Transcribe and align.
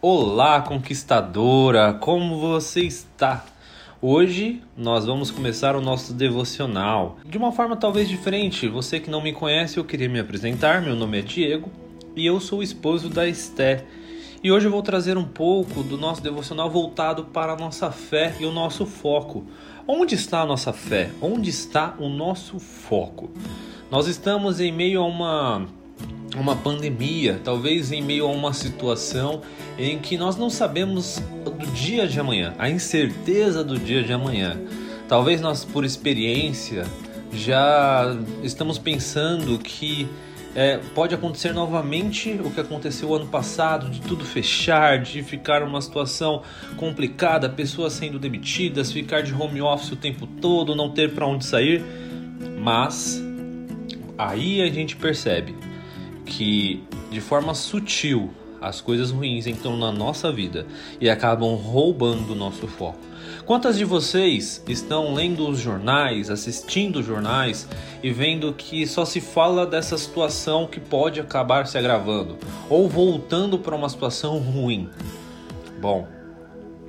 Olá, 0.00 0.62
conquistadora, 0.62 1.92
como 1.92 2.38
você 2.38 2.82
está? 2.82 3.44
Hoje 4.00 4.62
nós 4.76 5.04
vamos 5.04 5.28
começar 5.28 5.74
o 5.74 5.80
nosso 5.80 6.14
devocional 6.14 7.18
de 7.26 7.36
uma 7.36 7.50
forma 7.50 7.74
talvez 7.76 8.08
diferente. 8.08 8.68
Você 8.68 9.00
que 9.00 9.10
não 9.10 9.20
me 9.20 9.32
conhece, 9.32 9.76
eu 9.76 9.84
queria 9.84 10.08
me 10.08 10.20
apresentar. 10.20 10.80
Meu 10.82 10.94
nome 10.94 11.18
é 11.18 11.22
Diego 11.22 11.68
e 12.14 12.24
eu 12.24 12.38
sou 12.38 12.60
o 12.60 12.62
esposo 12.62 13.08
da 13.08 13.26
Esté. 13.26 13.84
E 14.40 14.52
hoje 14.52 14.68
eu 14.68 14.70
vou 14.70 14.82
trazer 14.82 15.18
um 15.18 15.24
pouco 15.24 15.82
do 15.82 15.98
nosso 15.98 16.22
devocional 16.22 16.70
voltado 16.70 17.24
para 17.24 17.54
a 17.54 17.56
nossa 17.56 17.90
fé 17.90 18.36
e 18.38 18.44
o 18.44 18.52
nosso 18.52 18.86
foco. 18.86 19.46
Onde 19.84 20.14
está 20.14 20.42
a 20.42 20.46
nossa 20.46 20.72
fé? 20.72 21.10
Onde 21.20 21.50
está 21.50 21.96
o 21.98 22.08
nosso 22.08 22.60
foco? 22.60 23.30
Nós 23.90 24.06
estamos 24.06 24.60
em 24.60 24.70
meio 24.70 25.00
a 25.00 25.04
uma 25.04 25.66
uma 26.38 26.56
pandemia, 26.56 27.40
talvez 27.42 27.92
em 27.92 28.02
meio 28.02 28.26
a 28.26 28.30
uma 28.30 28.52
situação 28.52 29.42
em 29.78 29.98
que 29.98 30.16
nós 30.16 30.36
não 30.36 30.48
sabemos 30.48 31.22
do 31.44 31.66
dia 31.72 32.06
de 32.06 32.18
amanhã, 32.18 32.54
a 32.58 32.70
incerteza 32.70 33.64
do 33.64 33.78
dia 33.78 34.02
de 34.02 34.12
amanhã. 34.12 34.58
Talvez 35.08 35.40
nós, 35.40 35.64
por 35.64 35.84
experiência, 35.84 36.84
já 37.32 38.16
estamos 38.42 38.78
pensando 38.78 39.58
que 39.58 40.08
é, 40.54 40.78
pode 40.94 41.14
acontecer 41.14 41.52
novamente 41.52 42.38
o 42.44 42.50
que 42.50 42.60
aconteceu 42.60 43.14
ano 43.14 43.26
passado, 43.26 43.90
de 43.90 44.00
tudo 44.00 44.24
fechar, 44.24 45.00
de 45.00 45.22
ficar 45.22 45.62
uma 45.62 45.80
situação 45.80 46.42
complicada, 46.76 47.48
pessoas 47.48 47.92
sendo 47.92 48.18
demitidas, 48.18 48.92
ficar 48.92 49.22
de 49.22 49.32
home 49.32 49.60
office 49.60 49.92
o 49.92 49.96
tempo 49.96 50.26
todo, 50.26 50.74
não 50.74 50.90
ter 50.90 51.14
para 51.14 51.26
onde 51.26 51.44
sair. 51.44 51.82
Mas 52.60 53.22
aí 54.16 54.60
a 54.60 54.70
gente 54.70 54.96
percebe 54.96 55.54
que 56.28 56.84
de 57.10 57.20
forma 57.20 57.54
sutil 57.54 58.30
as 58.60 58.80
coisas 58.80 59.10
ruins 59.10 59.46
entram 59.46 59.76
na 59.76 59.90
nossa 59.90 60.30
vida 60.30 60.66
e 61.00 61.08
acabam 61.08 61.54
roubando 61.54 62.32
o 62.32 62.36
nosso 62.36 62.66
foco. 62.66 62.98
Quantas 63.46 63.78
de 63.78 63.84
vocês 63.84 64.62
estão 64.68 65.14
lendo 65.14 65.48
os 65.48 65.58
jornais, 65.58 66.28
assistindo 66.28 66.98
os 66.98 67.06
jornais 67.06 67.68
e 68.02 68.10
vendo 68.10 68.52
que 68.52 68.86
só 68.86 69.04
se 69.04 69.20
fala 69.20 69.66
dessa 69.66 69.96
situação 69.96 70.66
que 70.66 70.80
pode 70.80 71.20
acabar 71.20 71.66
se 71.66 71.78
agravando 71.78 72.36
ou 72.68 72.88
voltando 72.88 73.58
para 73.58 73.74
uma 73.74 73.88
situação 73.88 74.38
ruim? 74.38 74.90
Bom, 75.80 76.06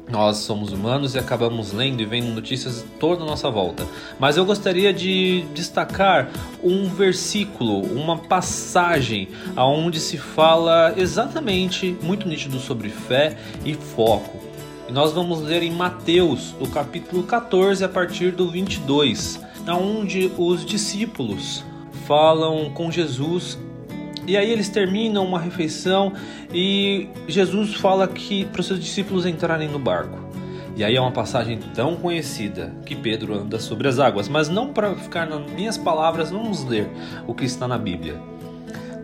nós 0.10 0.38
somos 0.38 0.72
humanos 0.72 1.14
e 1.14 1.20
acabamos 1.20 1.72
lendo 1.72 2.02
e 2.02 2.06
vendo 2.06 2.34
notícias 2.34 2.84
toda 3.00 3.24
a 3.24 3.26
nossa 3.26 3.50
volta. 3.50 3.86
Mas 4.20 4.38
eu 4.38 4.46
gostaria 4.46 4.92
de 4.92 5.46
destacar 5.54 6.30
um 6.64 6.90
versículo, 6.90 7.82
uma 7.82 8.18
passagem 8.18 9.30
aonde 9.56 10.00
se 10.00 10.18
fala 10.18 10.94
exatamente 10.98 11.96
muito 12.02 12.28
nítido 12.28 12.60
sobre 12.60 12.90
fé 12.90 13.38
e 13.64 13.76
foco. 13.76 14.40
E 14.88 14.92
nós 14.92 15.14
vamos 15.14 15.42
ler 15.42 15.62
em 15.62 15.72
Mateus, 15.72 16.56
o 16.60 16.68
capítulo 16.68 17.22
14, 17.24 17.84
a 17.84 17.90
partir 17.90 18.32
do 18.32 18.50
22, 18.50 19.40
aonde 19.68 20.32
os 20.36 20.66
discípulos 20.66 21.64
falam 22.08 22.72
com 22.72 22.92
Jesus 22.92 23.60
e 24.28 24.38
aí 24.38 24.52
eles 24.52 24.70
terminam 24.70 25.26
uma 25.26 25.40
refeição 25.40 26.14
e 26.54 27.08
Jesus 27.28 27.76
fala 27.76 28.08
que 28.08 28.46
para 28.46 28.62
os 28.62 28.68
seus 28.68 28.80
discípulos 28.80 29.26
entrarem 29.26 29.70
no 29.70 29.80
barco. 29.80 30.18
E 30.76 30.84
aí 30.84 30.96
é 30.96 31.02
uma 31.02 31.12
passagem 31.12 31.60
tão 31.74 31.96
conhecida 31.98 32.74
que 32.86 32.96
Pedro 32.96 33.34
anda 33.38 33.60
sobre 33.60 33.88
as 33.88 34.00
águas, 34.00 34.30
mas 34.30 34.48
não 34.48 34.72
para 34.72 34.96
ficar 34.96 35.28
nas 35.28 35.52
minhas 35.52 35.78
palavras, 35.78 36.32
vamos 36.32 36.64
ler 36.64 36.90
o 37.28 37.34
que 37.34 37.44
está 37.44 37.68
na 37.68 37.78
Bíblia. 37.78 38.16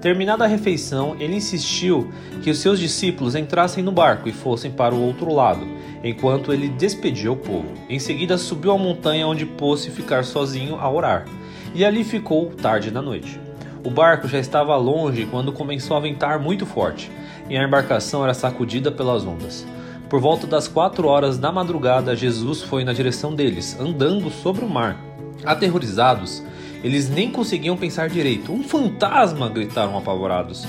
Terminada 0.01 0.43
a 0.43 0.47
refeição, 0.47 1.15
ele 1.19 1.35
insistiu 1.35 2.09
que 2.43 2.51
os 2.51 2.59
seus 2.59 2.79
discípulos 2.79 3.35
entrassem 3.35 3.83
no 3.83 3.91
barco 3.91 4.29
e 4.29 4.31
fossem 4.31 4.71
para 4.71 4.93
o 4.93 5.01
outro 5.01 5.33
lado, 5.33 5.67
enquanto 6.03 6.53
ele 6.53 6.69
despedia 6.69 7.31
o 7.31 7.35
povo. 7.35 7.73
Em 7.89 7.97
seguida, 7.99 8.37
subiu 8.37 8.71
à 8.71 8.77
montanha 8.77 9.27
onde 9.27 9.45
pôs-se 9.45 9.89
ficar 9.89 10.23
sozinho 10.23 10.75
a 10.75 10.89
orar, 10.89 11.25
e 11.73 11.83
ali 11.83 12.03
ficou 12.03 12.51
tarde 12.51 12.91
da 12.91 13.01
noite. 13.01 13.44
O 13.85 13.91
barco 13.91 14.27
já 14.27 14.39
estava 14.39 14.75
longe 14.75 15.27
quando 15.27 15.53
começou 15.53 15.95
a 15.95 15.99
ventar 15.99 16.39
muito 16.39 16.65
forte 16.65 17.11
e 17.47 17.55
a 17.55 17.63
embarcação 17.63 18.23
era 18.23 18.33
sacudida 18.33 18.91
pelas 18.91 19.23
ondas. 19.23 19.63
Por 20.09 20.19
volta 20.19 20.47
das 20.47 20.67
quatro 20.67 21.07
horas 21.07 21.37
da 21.37 21.51
madrugada, 21.51 22.15
Jesus 22.15 22.63
foi 22.63 22.83
na 22.83 22.93
direção 22.93 23.35
deles, 23.35 23.79
andando 23.79 24.31
sobre 24.31 24.65
o 24.65 24.67
mar. 24.67 24.97
Aterrorizados, 25.45 26.41
eles 26.83 27.11
nem 27.11 27.31
conseguiam 27.31 27.77
pensar 27.77 28.09
direito. 28.09 28.51
Um 28.51 28.63
fantasma! 28.63 29.49
gritaram 29.49 29.95
apavorados. 29.95 30.65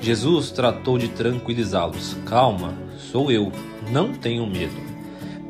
Jesus 0.00 0.50
tratou 0.50 0.96
de 0.96 1.08
tranquilizá-los. 1.08 2.16
Calma, 2.24 2.72
sou 2.96 3.30
eu, 3.30 3.52
não 3.90 4.14
tenham 4.14 4.46
medo. 4.46 4.80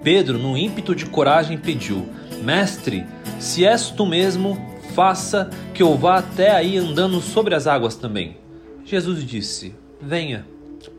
Pedro, 0.02 0.38
no 0.38 0.58
ímpeto 0.58 0.92
de 0.92 1.06
coragem, 1.06 1.56
pediu: 1.56 2.08
Mestre, 2.42 3.06
se 3.38 3.64
és 3.64 3.90
tu 3.90 4.04
mesmo, 4.06 4.58
faça 4.96 5.50
que 5.74 5.82
eu 5.82 5.94
vá 5.94 6.16
até 6.16 6.52
aí 6.52 6.78
andando 6.78 7.20
sobre 7.20 7.54
as 7.54 7.66
águas 7.66 7.96
também. 7.96 8.38
Jesus 8.82 9.22
disse: 9.22 9.74
Venha. 10.00 10.46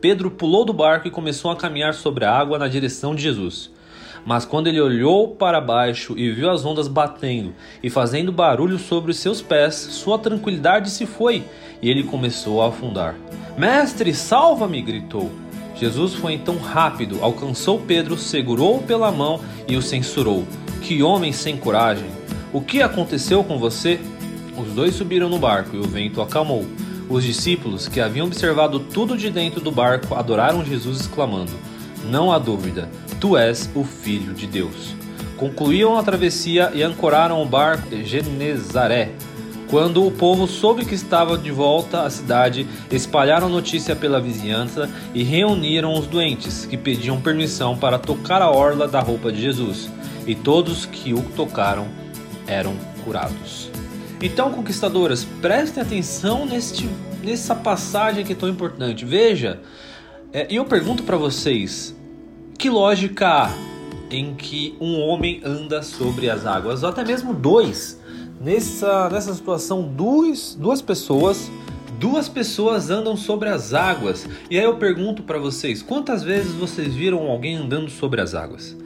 Pedro 0.00 0.30
pulou 0.30 0.64
do 0.64 0.72
barco 0.72 1.08
e 1.08 1.10
começou 1.10 1.50
a 1.50 1.56
caminhar 1.56 1.92
sobre 1.94 2.24
a 2.24 2.32
água 2.32 2.58
na 2.58 2.68
direção 2.68 3.12
de 3.12 3.22
Jesus. 3.22 3.72
Mas 4.24 4.44
quando 4.44 4.68
ele 4.68 4.80
olhou 4.80 5.30
para 5.34 5.60
baixo 5.60 6.16
e 6.16 6.30
viu 6.30 6.48
as 6.48 6.64
ondas 6.64 6.86
batendo 6.86 7.52
e 7.82 7.90
fazendo 7.90 8.30
barulho 8.30 8.78
sobre 8.78 9.10
os 9.10 9.16
seus 9.16 9.42
pés, 9.42 9.74
sua 9.74 10.16
tranquilidade 10.16 10.90
se 10.90 11.04
foi 11.04 11.42
e 11.82 11.90
ele 11.90 12.04
começou 12.04 12.62
a 12.62 12.68
afundar. 12.68 13.16
Mestre, 13.56 14.14
salva-me! 14.14 14.80
gritou. 14.80 15.32
Jesus 15.74 16.14
foi 16.14 16.34
então 16.34 16.56
rápido, 16.58 17.18
alcançou 17.20 17.80
Pedro, 17.80 18.16
segurou-o 18.16 18.82
pela 18.82 19.10
mão 19.10 19.40
e 19.66 19.76
o 19.76 19.82
censurou. 19.82 20.44
Que 20.82 21.02
homem 21.02 21.32
sem 21.32 21.56
coragem! 21.56 22.17
O 22.50 22.62
que 22.62 22.80
aconteceu 22.80 23.44
com 23.44 23.58
você? 23.58 24.00
Os 24.56 24.72
dois 24.72 24.94
subiram 24.94 25.28
no 25.28 25.38
barco 25.38 25.76
e 25.76 25.78
o 25.78 25.82
vento 25.82 26.22
acalmou. 26.22 26.66
Os 27.06 27.22
discípulos, 27.22 27.88
que 27.88 28.00
haviam 28.00 28.26
observado 28.26 28.80
tudo 28.80 29.18
de 29.18 29.28
dentro 29.28 29.60
do 29.60 29.70
barco, 29.70 30.14
adoraram 30.14 30.64
Jesus, 30.64 31.00
exclamando: 31.00 31.52
Não 32.10 32.32
há 32.32 32.38
dúvida, 32.38 32.88
tu 33.20 33.36
és 33.36 33.68
o 33.74 33.84
Filho 33.84 34.32
de 34.32 34.46
Deus. 34.46 34.94
Concluíam 35.36 35.98
a 35.98 36.02
travessia 36.02 36.70
e 36.74 36.82
ancoraram 36.82 37.42
o 37.42 37.46
barco 37.46 37.94
em 37.94 38.02
Genezaré. 38.04 39.12
Quando 39.70 40.06
o 40.06 40.10
povo 40.10 40.46
soube 40.46 40.86
que 40.86 40.94
estava 40.94 41.36
de 41.36 41.50
volta 41.50 42.02
à 42.02 42.08
cidade, 42.08 42.66
espalharam 42.90 43.50
notícia 43.50 43.94
pela 43.94 44.18
vizinhança 44.18 44.88
e 45.14 45.22
reuniram 45.22 45.92
os 45.92 46.06
doentes, 46.06 46.64
que 46.64 46.78
pediam 46.78 47.20
permissão 47.20 47.76
para 47.76 47.98
tocar 47.98 48.40
a 48.40 48.50
orla 48.50 48.88
da 48.88 49.00
roupa 49.00 49.30
de 49.30 49.42
Jesus. 49.42 49.90
E 50.26 50.34
todos 50.34 50.86
que 50.86 51.12
o 51.12 51.22
tocaram 51.36 51.86
eram 52.48 52.74
curados. 53.04 53.70
Então, 54.20 54.50
conquistadoras, 54.50 55.24
prestem 55.40 55.82
atenção 55.82 56.44
neste, 56.44 56.88
nessa 57.22 57.54
passagem 57.54 58.24
que 58.24 58.32
é 58.32 58.36
tão 58.36 58.48
importante. 58.48 59.04
Veja, 59.04 59.60
é, 60.32 60.52
e 60.52 60.56
é, 60.56 60.58
eu 60.58 60.64
pergunto 60.64 61.04
para 61.04 61.16
vocês: 61.16 61.94
que 62.58 62.68
lógica 62.68 63.28
há 63.28 63.52
em 64.10 64.34
que 64.34 64.74
um 64.80 64.98
homem 65.00 65.40
anda 65.44 65.82
sobre 65.82 66.28
as 66.28 66.46
águas, 66.46 66.82
ou 66.82 66.88
até 66.88 67.04
mesmo 67.04 67.32
dois? 67.32 68.00
Nessa, 68.40 69.08
nessa 69.10 69.34
situação, 69.34 69.82
duas, 69.82 70.54
duas 70.54 70.80
pessoas 70.80 71.50
duas 71.98 72.28
pessoas 72.28 72.90
andam 72.90 73.16
sobre 73.16 73.48
as 73.48 73.74
águas. 73.74 74.28
E 74.48 74.56
aí 74.56 74.64
eu 74.64 74.76
pergunto 74.76 75.22
para 75.24 75.38
vocês, 75.38 75.82
quantas 75.82 76.22
vezes 76.22 76.52
vocês 76.52 76.94
viram 76.94 77.28
alguém 77.28 77.56
andando 77.56 77.90
sobre 77.90 78.20
as 78.20 78.34
águas? 78.34 78.76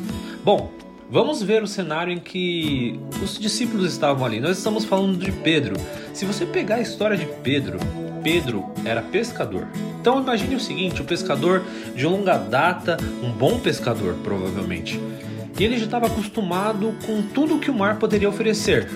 Bom, 0.42 0.72
Vamos 1.12 1.42
ver 1.42 1.62
o 1.62 1.66
cenário 1.66 2.10
em 2.10 2.18
que 2.18 2.98
os 3.22 3.38
discípulos 3.38 3.92
estavam 3.92 4.24
ali. 4.24 4.40
Nós 4.40 4.56
estamos 4.56 4.86
falando 4.86 5.18
de 5.18 5.30
Pedro. 5.30 5.74
Se 6.14 6.24
você 6.24 6.46
pegar 6.46 6.76
a 6.76 6.80
história 6.80 7.18
de 7.18 7.26
Pedro, 7.42 7.78
Pedro 8.22 8.64
era 8.82 9.02
pescador. 9.02 9.68
Então 10.00 10.22
imagine 10.22 10.54
o 10.54 10.60
seguinte: 10.60 11.02
o 11.02 11.04
pescador 11.04 11.64
de 11.94 12.06
longa 12.06 12.38
data, 12.38 12.96
um 13.22 13.30
bom 13.30 13.60
pescador, 13.60 14.14
provavelmente. 14.24 14.98
E 15.60 15.62
ele 15.62 15.76
já 15.76 15.84
estava 15.84 16.06
acostumado 16.06 16.94
com 17.04 17.20
tudo 17.20 17.58
que 17.58 17.70
o 17.70 17.74
mar 17.74 17.98
poderia 17.98 18.30
oferecer. 18.30 18.88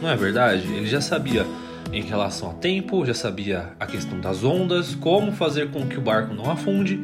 Não 0.00 0.08
é 0.08 0.14
verdade? 0.14 0.72
Ele 0.72 0.86
já 0.86 1.00
sabia 1.00 1.44
em 1.92 2.02
relação 2.02 2.52
a 2.52 2.54
tempo, 2.54 3.04
já 3.04 3.14
sabia 3.14 3.72
a 3.80 3.86
questão 3.86 4.20
das 4.20 4.44
ondas, 4.44 4.94
como 4.94 5.32
fazer 5.32 5.72
com 5.72 5.84
que 5.88 5.98
o 5.98 6.00
barco 6.00 6.34
não 6.34 6.48
afunde. 6.48 7.02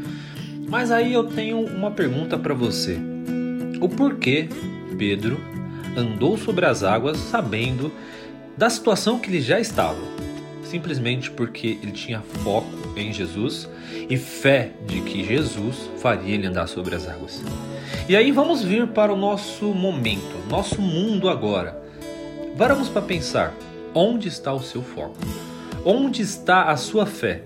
Mas 0.69 0.93
aí 0.93 1.12
eu 1.12 1.25
tenho 1.25 1.59
uma 1.59 1.91
pergunta 1.91 2.39
para 2.39 2.55
você 2.55 3.00
o 3.81 3.88
porquê 3.88 4.49
Pedro 4.99 5.41
andou 5.97 6.37
sobre 6.37 6.67
as 6.67 6.82
águas 6.82 7.17
sabendo 7.17 7.93
da 8.56 8.69
situação 8.69 9.19
que 9.19 9.31
ele 9.31 9.41
já 9.41 9.59
estava. 9.59 9.99
Simplesmente 10.62 11.31
porque 11.31 11.79
ele 11.82 11.93
tinha 11.93 12.21
foco 12.21 12.69
em 12.97 13.12
Jesus 13.12 13.69
e 14.09 14.17
fé 14.17 14.71
de 14.87 15.00
que 15.00 15.25
Jesus 15.25 15.91
faria 15.99 16.35
ele 16.35 16.47
andar 16.47 16.69
sobre 16.69 16.94
as 16.94 17.09
águas. 17.09 17.43
E 18.09 18.15
aí 18.15 18.31
vamos 18.31 18.62
vir 18.62 18.87
para 18.88 19.12
o 19.12 19.17
nosso 19.17 19.67
momento, 19.67 20.37
nosso 20.49 20.81
mundo 20.81 21.29
agora. 21.29 21.81
Vamos 22.56 22.88
para 22.88 23.03
pensar: 23.03 23.55
onde 23.94 24.29
está 24.29 24.53
o 24.53 24.62
seu 24.62 24.82
foco? 24.82 25.17
Onde 25.85 26.23
está 26.23 26.65
a 26.65 26.77
sua 26.77 27.06
fé? 27.06 27.43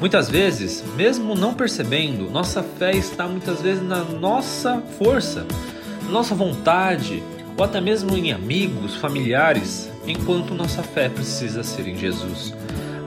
Muitas 0.00 0.30
vezes, 0.30 0.82
mesmo 0.96 1.34
não 1.34 1.54
percebendo, 1.54 2.30
nossa 2.30 2.62
fé 2.62 2.92
está 2.92 3.26
muitas 3.26 3.60
vezes 3.60 3.82
na 3.82 4.02
nossa 4.02 4.80
força, 4.98 5.46
nossa 6.10 6.34
vontade, 6.34 7.22
ou 7.56 7.64
até 7.64 7.80
mesmo 7.80 8.16
em 8.16 8.32
amigos, 8.32 8.96
familiares, 8.96 9.90
enquanto 10.06 10.54
nossa 10.54 10.82
fé 10.82 11.08
precisa 11.08 11.62
ser 11.62 11.86
em 11.88 11.96
Jesus. 11.96 12.54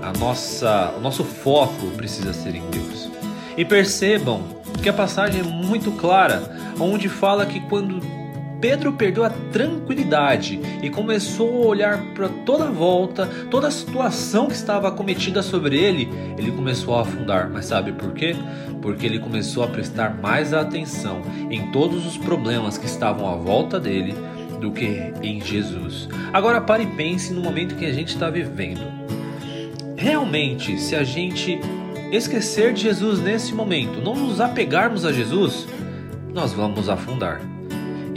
A 0.02 0.18
nossa, 0.18 0.94
o 0.98 1.02
nosso 1.02 1.24
foco 1.24 1.88
precisa 1.96 2.34
ser 2.34 2.56
em 2.56 2.64
Deus. 2.70 3.10
E 3.58 3.66
percebam 3.66 4.44
que 4.82 4.90
a 4.90 4.94
passagem 4.94 5.42
é 5.42 5.44
muito 5.44 5.92
clara, 5.92 6.74
onde 6.80 7.10
fala 7.10 7.46
que 7.46 7.60
quando 7.62 8.00
Pedro 8.60 8.94
perdeu 8.94 9.24
a 9.24 9.30
tranquilidade 9.30 10.60
e 10.82 10.90
começou 10.90 11.64
a 11.64 11.68
olhar 11.68 12.04
para 12.14 12.28
toda 12.28 12.66
a 12.66 12.72
volta, 12.72 13.28
toda 13.52 13.68
a 13.68 13.72
situação 13.72 14.48
que 14.48 14.54
estava 14.54 14.92
cometida 14.92 15.44
sobre 15.44 15.78
ele, 15.78 16.10
ele 16.38 16.52
começou 16.52 16.96
a 16.96 17.02
afundar. 17.02 17.50
Mas 17.52 17.66
sabe 17.66 17.92
por 17.92 18.14
quê? 18.14 18.36
Porque 18.82 19.06
ele 19.06 19.20
começou 19.20 19.64
a 19.64 19.68
prestar 19.68 20.16
mais 20.16 20.54
atenção 20.54 21.22
em 21.52 21.72
todos 21.72 22.06
os 22.06 22.18
problemas 22.18 22.78
que 22.78 22.86
estavam 22.86 23.32
à 23.32 23.36
volta 23.36 23.80
dele 23.80 24.16
do 24.60 24.72
que 24.72 25.14
em 25.22 25.40
Jesus. 25.40 26.10
Agora 26.34 26.60
pare 26.60 26.84
e 26.84 26.88
pense 26.88 27.32
no 27.34 27.42
momento 27.42 27.76
que 27.76 27.86
a 27.86 27.94
gente 27.94 28.10
está 28.10 28.30
vivendo. 28.30 28.82
Realmente, 29.96 30.80
se 30.80 30.96
a 30.96 31.04
gente 31.04 31.60
esquecer 32.12 32.74
de 32.74 32.84
Jesus 32.84 33.20
nesse 33.20 33.54
momento, 33.54 34.02
não 34.02 34.16
nos 34.16 34.40
apegarmos 34.40 35.06
a 35.06 35.12
Jesus, 35.12 35.68
nós 36.34 36.54
vamos 36.54 36.90
afundar. 36.90 37.57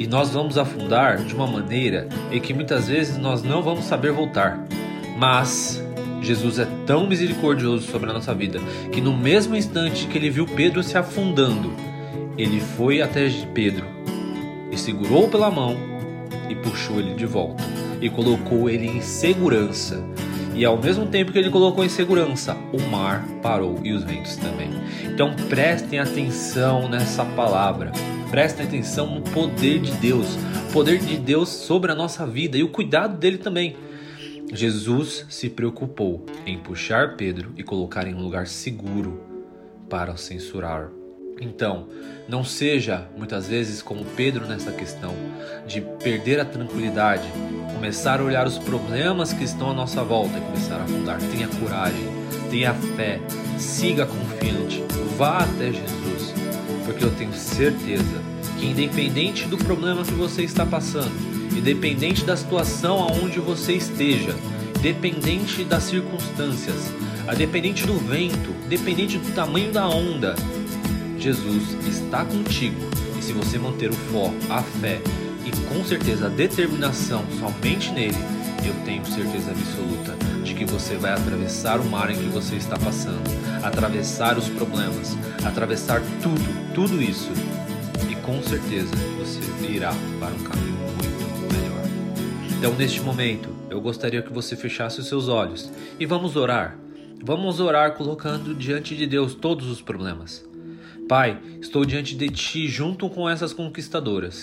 E 0.01 0.07
nós 0.07 0.31
vamos 0.31 0.57
afundar 0.57 1.19
de 1.19 1.35
uma 1.35 1.47
maneira 1.47 2.09
em 2.33 2.41
que 2.41 2.55
muitas 2.55 2.89
vezes 2.89 3.19
nós 3.19 3.43
não 3.43 3.61
vamos 3.61 3.85
saber 3.85 4.11
voltar. 4.13 4.59
Mas 5.19 5.85
Jesus 6.23 6.59
é 6.59 6.67
tão 6.87 7.07
misericordioso 7.07 7.87
sobre 7.87 8.09
a 8.09 8.15
nossa 8.15 8.35
vida 8.35 8.59
que 8.91 8.99
no 8.99 9.15
mesmo 9.15 9.55
instante 9.55 10.07
que 10.07 10.17
ele 10.17 10.31
viu 10.31 10.47
Pedro 10.47 10.83
se 10.83 10.97
afundando, 10.97 11.71
ele 12.39 12.61
foi 12.61 13.03
até 13.03 13.29
Pedro 13.53 13.85
e 14.73 14.79
segurou 14.79 15.29
pela 15.29 15.51
mão 15.51 15.77
e 16.49 16.55
puxou 16.55 16.99
ele 16.99 17.13
de 17.13 17.27
volta 17.27 17.63
e 18.01 18.09
colocou 18.09 18.71
ele 18.71 18.87
em 18.87 19.03
segurança. 19.03 20.03
E 20.55 20.65
ao 20.65 20.79
mesmo 20.79 21.05
tempo 21.05 21.31
que 21.31 21.39
ele 21.39 21.51
colocou 21.51 21.85
em 21.85 21.91
segurança, 21.91 22.57
o 22.73 22.81
mar 22.91 23.23
parou 23.43 23.79
e 23.85 23.93
os 23.93 24.03
ventos 24.03 24.37
também. 24.37 24.71
Então 25.05 25.37
prestem 25.51 25.99
atenção 25.99 26.89
nessa 26.89 27.23
palavra. 27.23 27.93
Prestem 28.31 28.65
atenção 28.65 29.13
no 29.13 29.23
poder 29.23 29.81
de 29.81 29.91
Deus, 29.93 30.27
o 30.69 30.73
poder 30.73 31.01
de 31.01 31.17
Deus 31.17 31.49
sobre 31.49 31.91
a 31.91 31.97
nossa 31.97 32.25
vida 32.25 32.57
e 32.57 32.63
o 32.63 32.69
cuidado 32.69 33.17
dele 33.17 33.39
também. 33.39 33.77
Jesus 34.53 35.27
se 35.29 35.51
preocupou 35.51 36.25
em 36.47 36.57
puxar 36.57 37.17
Pedro 37.17 37.53
e 37.57 37.65
colocar 37.65 38.07
em 38.07 38.15
um 38.15 38.23
lugar 38.23 38.47
seguro 38.47 39.21
para 39.89 40.13
o 40.13 40.17
censurar. 40.17 40.91
Então, 41.41 41.89
não 42.29 42.45
seja 42.45 43.09
muitas 43.17 43.49
vezes 43.49 43.83
como 43.83 44.05
Pedro 44.05 44.47
nessa 44.47 44.71
questão 44.71 45.13
de 45.67 45.81
perder 45.81 46.39
a 46.39 46.45
tranquilidade, 46.45 47.29
começar 47.75 48.21
a 48.21 48.25
olhar 48.25 48.47
os 48.47 48.59
problemas 48.59 49.33
que 49.33 49.43
estão 49.43 49.71
à 49.71 49.75
nossa 49.75 50.05
volta 50.05 50.39
e 50.39 50.41
começar 50.41 50.77
a 50.77 50.85
afundar. 50.85 51.19
Tenha 51.33 51.49
coragem, 51.49 52.07
tenha 52.49 52.75
fé, 52.75 53.19
siga 53.59 54.07
confiante, 54.07 54.85
vá 55.17 55.39
até 55.39 55.73
Jesus 55.73 56.50
porque 56.91 57.05
eu 57.05 57.11
tenho 57.13 57.33
certeza 57.33 58.21
que, 58.59 58.67
independente 58.67 59.47
do 59.47 59.57
problema 59.57 60.03
que 60.03 60.13
você 60.13 60.43
está 60.43 60.67
passando, 60.67 61.13
independente 61.57 62.25
da 62.25 62.37
situação 62.37 62.99
aonde 62.99 63.39
você 63.39 63.75
esteja, 63.75 64.35
dependente 64.83 65.63
das 65.63 65.85
circunstâncias, 65.85 66.93
dependente 67.37 67.87
do 67.87 67.97
vento, 67.97 68.51
dependente 68.69 69.19
do 69.19 69.33
tamanho 69.33 69.71
da 69.71 69.89
onda, 69.89 70.35
Jesus 71.17 71.77
está 71.87 72.25
contigo. 72.25 72.81
E 73.17 73.23
se 73.23 73.33
você 73.33 73.57
manter 73.57 73.91
o 73.91 73.95
foco, 73.95 74.35
a 74.49 74.61
fé 74.61 75.01
e 75.47 75.51
com 75.73 75.85
certeza 75.85 76.27
a 76.27 76.29
determinação 76.29 77.25
somente 77.39 77.93
nele, 77.93 78.19
eu 78.67 78.75
tenho 78.85 79.07
certeza 79.07 79.53
absoluta 79.53 80.30
de 80.51 80.57
que 80.57 80.65
você 80.65 80.97
vai 80.97 81.13
atravessar 81.13 81.79
o 81.79 81.85
mar 81.85 82.11
em 82.11 82.17
que 82.17 82.29
você 82.29 82.57
está 82.57 82.77
passando, 82.77 83.23
atravessar 83.63 84.37
os 84.37 84.49
problemas, 84.49 85.17
atravessar 85.45 86.03
tudo, 86.21 86.75
tudo 86.75 87.01
isso, 87.01 87.31
e 88.11 88.17
com 88.17 88.43
certeza 88.43 88.91
você 89.17 89.39
irá 89.73 89.93
para 90.19 90.35
um 90.35 90.43
caminho 90.43 90.75
muito 90.75 91.55
melhor. 91.55 92.59
Então, 92.59 92.75
neste 92.75 93.01
momento, 93.01 93.49
eu 93.71 93.81
gostaria 93.81 94.23
que 94.23 94.33
você 94.33 94.57
fechasse 94.57 94.99
os 94.99 95.07
seus 95.07 95.29
olhos 95.29 95.71
e 96.01 96.05
vamos 96.05 96.35
orar. 96.35 96.77
Vamos 97.23 97.61
orar 97.61 97.95
colocando 97.95 98.53
diante 98.53 98.97
de 98.97 99.07
Deus 99.07 99.37
todos 99.37 99.69
os 99.69 99.81
problemas. 99.81 100.45
Pai, 101.09 101.39
estou 101.61 101.85
diante 101.85 102.17
de 102.17 102.29
Ti 102.29 102.67
junto 102.67 103.09
com 103.09 103.31
essas 103.31 103.53
conquistadoras 103.53 104.43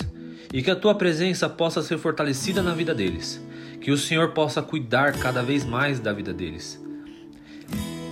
e 0.53 0.63
que 0.63 0.71
a 0.71 0.75
tua 0.75 0.95
presença 0.95 1.49
possa 1.49 1.81
ser 1.81 1.97
fortalecida 1.97 2.63
na 2.63 2.73
vida 2.73 2.95
deles, 2.95 3.45
que 3.81 3.91
o 3.91 3.97
Senhor 3.97 4.29
possa 4.29 4.61
cuidar 4.61 5.13
cada 5.13 5.41
vez 5.41 5.63
mais 5.65 5.99
da 5.99 6.11
vida 6.13 6.33
deles, 6.33 6.81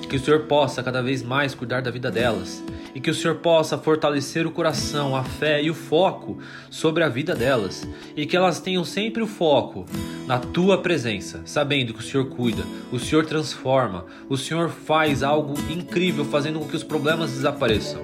que 0.08 0.16
o 0.16 0.20
Senhor 0.20 0.42
possa 0.42 0.82
cada 0.82 1.02
vez 1.02 1.22
mais 1.22 1.54
cuidar 1.54 1.82
da 1.82 1.92
vida 1.92 2.10
delas. 2.10 2.64
E 2.94 3.02
que 3.02 3.10
o 3.10 3.14
Senhor 3.14 3.36
possa 3.36 3.78
fortalecer 3.78 4.48
o 4.48 4.52
coração, 4.52 5.14
a 5.14 5.24
fé 5.26 5.62
e 5.62 5.70
o 5.70 5.74
foco 5.74 6.40
sobre 6.70 7.04
a 7.04 7.10
vida 7.10 7.36
delas. 7.36 7.86
E 8.16 8.26
que 8.26 8.38
elas 8.38 8.62
tenham 8.62 8.86
sempre 8.86 9.22
o 9.22 9.28
foco 9.28 9.86
na 10.26 10.40
tua 10.40 10.82
presença, 10.82 11.42
sabendo 11.44 11.94
que 11.94 12.00
o 12.00 12.04
Senhor 12.04 12.28
cuida, 12.30 12.64
o 12.94 12.98
Senhor 12.98 13.26
transforma, 13.26 14.06
o 14.30 14.38
Senhor 14.38 14.70
faz 14.70 15.24
algo 15.24 15.56
incrível, 15.70 16.24
fazendo 16.24 16.60
com 16.60 16.68
que 16.70 16.76
os 16.78 16.84
problemas 16.84 17.32
desapareçam, 17.32 18.02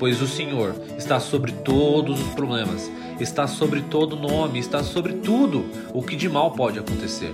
pois 0.00 0.20
o 0.20 0.26
Senhor 0.26 0.74
está 0.98 1.20
sobre 1.20 1.52
todos 1.52 2.20
os 2.20 2.34
problemas 2.34 2.90
está 3.22 3.46
sobre 3.46 3.82
todo 3.82 4.16
nome, 4.16 4.58
está 4.58 4.82
sobre 4.82 5.14
tudo 5.14 5.66
o 5.92 6.02
que 6.02 6.16
de 6.16 6.28
mal 6.28 6.52
pode 6.52 6.78
acontecer. 6.78 7.32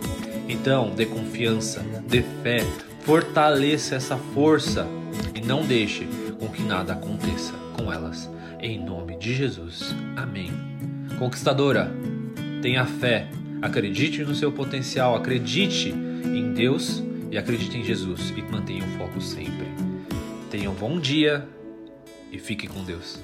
Então, 0.49 0.91
dê 0.91 1.07
confiança, 1.07 1.85
dê 2.09 2.23
fé, 2.43 2.59
fortaleça 3.03 3.95
essa 3.95 4.17
força 4.17 4.87
e 5.35 5.41
não 5.41 5.65
deixe 5.65 6.07
com 6.39 6.49
que 6.49 6.63
nada 6.63 6.93
aconteça 6.93 7.53
com 7.77 7.93
elas. 7.93 8.31
Em 8.61 8.83
nome 8.83 9.17
de 9.17 9.35
Jesus. 9.35 9.95
Amém. 10.17 10.51
Conquistadora, 11.19 11.93
tenha 12.63 12.85
fé, 12.85 13.29
acredite 13.63 14.23
no 14.23 14.35
seu 14.35 14.53
potencial, 14.53 15.15
acredite 15.15 15.91
em 15.91 16.53
Deus 16.53 17.03
e 17.31 17.39
acredite 17.39 17.79
em 17.79 17.85
Jesus 17.85 18.33
e 18.37 18.43
mantenha 18.43 18.85
o 18.85 18.99
foco 18.99 19.21
sempre. 19.21 19.67
Tenha 20.51 20.71
um 20.71 20.75
bom 20.75 20.99
dia 20.99 21.47
e 22.37 22.39
fique 22.39 22.67
com 22.67 22.85
Deus. 22.85 23.19